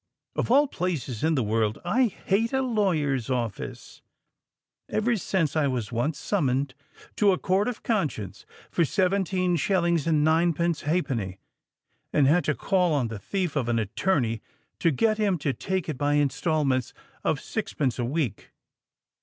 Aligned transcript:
Of 0.35 0.49
all 0.49 0.65
places 0.67 1.23
in 1.23 1.35
the 1.35 1.43
world, 1.43 1.77
I 1.85 2.05
hate 2.07 2.53
a 2.53 2.63
lawyer's 2.63 3.29
office—ever 3.29 5.15
since 5.17 5.55
I 5.55 5.67
was 5.67 5.91
once 5.91 6.17
summoned 6.17 6.73
to 7.17 7.31
a 7.33 7.37
Court 7.37 7.67
of 7.67 7.83
Conscience 7.83 8.43
for 8.71 8.83
seventeen 8.83 9.57
shillings 9.57 10.07
and 10.07 10.23
ninepence 10.23 10.81
halfpenny, 10.81 11.37
and 12.11 12.25
had 12.25 12.45
to 12.45 12.55
call 12.55 12.95
on 12.95 13.09
the 13.09 13.19
thief 13.19 13.55
of 13.55 13.69
an 13.69 13.77
attorney 13.77 14.41
to 14.79 14.89
get 14.89 15.19
him 15.19 15.37
to 15.37 15.53
take 15.53 15.87
it 15.87 15.99
by 15.99 16.15
instalments 16.15 16.95
of 17.23 17.39
sixpence 17.39 17.99
a 17.99 18.03
week. 18.05 18.49